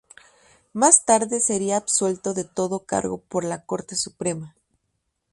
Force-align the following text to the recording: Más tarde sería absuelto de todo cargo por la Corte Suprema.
Más 0.73 1.05
tarde 1.05 1.39
sería 1.39 1.77
absuelto 1.77 2.33
de 2.33 2.43
todo 2.43 2.85
cargo 2.85 3.19
por 3.19 3.43
la 3.45 3.65
Corte 3.67 3.95
Suprema. 3.95 4.55